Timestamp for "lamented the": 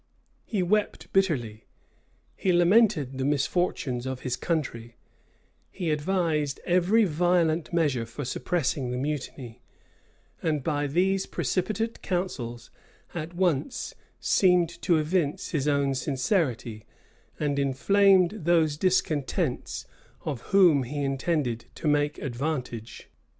2.51-3.23